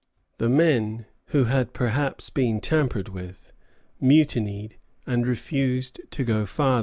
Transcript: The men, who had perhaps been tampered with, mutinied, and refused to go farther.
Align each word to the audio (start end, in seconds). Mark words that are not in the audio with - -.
The 0.39 0.49
men, 0.49 1.05
who 1.27 1.43
had 1.43 1.73
perhaps 1.73 2.31
been 2.31 2.59
tampered 2.59 3.09
with, 3.09 3.53
mutinied, 3.99 4.77
and 5.05 5.27
refused 5.27 6.01
to 6.09 6.23
go 6.23 6.47
farther. 6.47 6.79